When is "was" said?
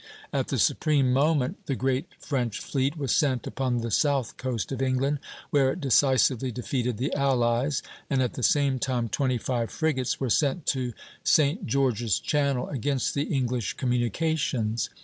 2.97-3.11